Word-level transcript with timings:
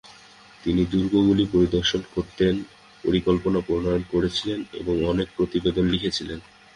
তিনি 0.63 0.81
দুর্গগুলি 0.85 1.43
পরিদর্শন 1.53 2.01
করতেন, 2.15 2.53
পরিকল্পনা 3.03 3.59
প্রনয়ন 3.67 4.03
করেছিলেন 4.11 4.59
এবং 4.73 4.95
অনেক 5.05 5.27
প্রতিবেদন 5.37 5.85
লিখেছিলেন। 5.85 6.39